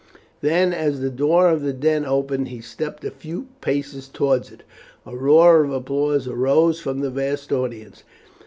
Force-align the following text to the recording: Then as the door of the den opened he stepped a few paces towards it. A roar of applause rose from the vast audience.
Then 0.41 0.73
as 0.73 0.99
the 0.99 1.11
door 1.11 1.47
of 1.47 1.61
the 1.61 1.73
den 1.73 2.05
opened 2.07 2.47
he 2.47 2.59
stepped 2.59 3.05
a 3.05 3.11
few 3.11 3.49
paces 3.61 4.07
towards 4.07 4.51
it. 4.51 4.63
A 5.05 5.15
roar 5.15 5.63
of 5.63 5.71
applause 5.71 6.27
rose 6.27 6.79
from 6.79 7.01
the 7.01 7.11
vast 7.11 7.51
audience. 7.51 8.03